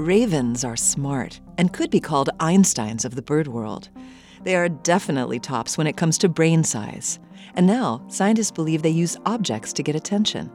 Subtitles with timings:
[0.00, 3.90] Ravens are smart and could be called Einsteins of the bird world.
[4.42, 7.18] They are definitely tops when it comes to brain size.
[7.54, 10.50] And now, scientists believe they use objects to get attention.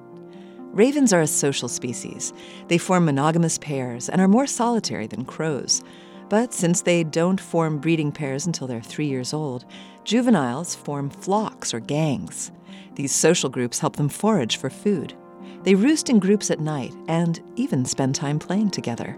[0.72, 2.34] Ravens are a social species.
[2.70, 5.84] They form monogamous pairs and are more solitary than crows.
[6.28, 9.64] But since they don't form breeding pairs until they're three years old,
[10.06, 12.52] juveniles form flocks or gangs.
[12.96, 15.14] These social groups help them forage for food.
[15.62, 19.16] They roost in groups at night and even spend time playing together.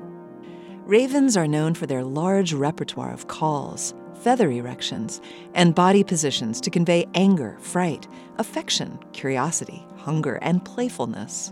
[0.88, 5.20] Ravens are known for their large repertoire of calls, feather erections,
[5.54, 11.52] and body positions to convey anger, fright, affection, curiosity, hunger, and playfulness.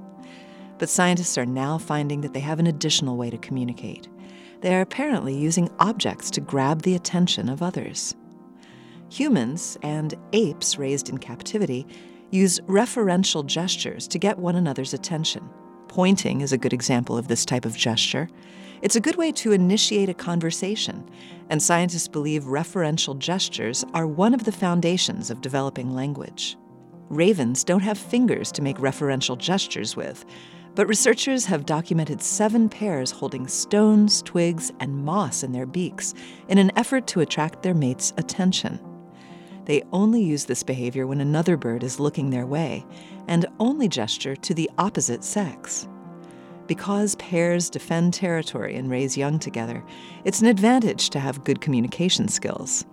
[0.77, 4.07] But scientists are now finding that they have an additional way to communicate.
[4.61, 8.15] They are apparently using objects to grab the attention of others.
[9.09, 11.85] Humans and apes raised in captivity
[12.31, 15.49] use referential gestures to get one another's attention.
[15.95, 18.27] Pointing is a good example of this type of gesture.
[18.81, 21.09] It's a good way to initiate a conversation,
[21.49, 26.57] and scientists believe referential gestures are one of the foundations of developing language.
[27.07, 30.25] Ravens don't have fingers to make referential gestures with,
[30.75, 36.13] but researchers have documented seven pairs holding stones, twigs, and moss in their beaks
[36.49, 38.81] in an effort to attract their mate's attention.
[39.65, 42.85] They only use this behavior when another bird is looking their way,
[43.27, 45.87] and only gesture to the opposite sex.
[46.67, 49.83] Because pairs defend territory and raise young together,
[50.23, 52.85] it's an advantage to have good communication skills.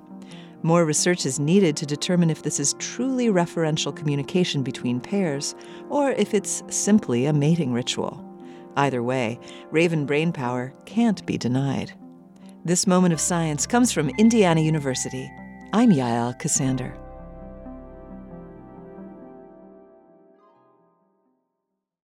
[0.63, 5.55] More research is needed to determine if this is truly referential communication between pairs
[5.89, 8.25] or if it's simply a mating ritual.
[8.77, 9.39] Either way,
[9.71, 11.93] raven brain power can't be denied.
[12.65, 15.31] This moment of science comes from Indiana University.
[15.75, 17.02] I'm Yael Ksander.